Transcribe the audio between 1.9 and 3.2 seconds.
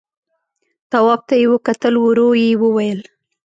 ورو يې وويل: